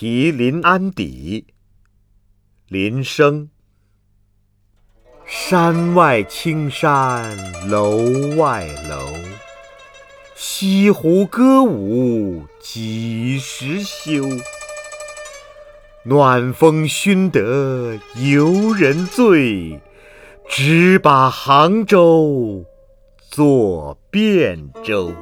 [0.00, 1.44] 题临安邸
[2.68, 3.50] 林升
[5.26, 7.36] 山外青山
[7.68, 9.12] 楼外楼，
[10.36, 14.22] 西湖歌舞几时休？
[16.04, 17.98] 暖风熏得
[18.30, 19.80] 游人醉，
[20.48, 22.64] 只把杭州
[23.28, 25.12] 作汴州。